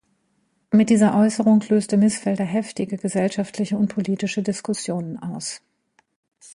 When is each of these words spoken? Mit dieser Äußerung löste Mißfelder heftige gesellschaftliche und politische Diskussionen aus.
Mit 0.71 0.89
dieser 0.89 1.15
Äußerung 1.15 1.63
löste 1.69 1.95
Mißfelder 1.95 2.43
heftige 2.43 2.97
gesellschaftliche 2.97 3.77
und 3.77 3.89
politische 3.93 4.41
Diskussionen 4.41 5.19
aus. 5.21 5.61